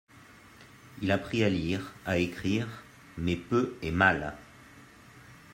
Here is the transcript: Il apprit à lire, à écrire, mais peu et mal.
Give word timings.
Il 1.03 1.11
apprit 1.11 1.43
à 1.43 1.49
lire, 1.49 1.93
à 2.07 2.17
écrire, 2.17 2.67
mais 3.19 3.35
peu 3.35 3.77
et 3.83 3.91
mal. 3.91 4.35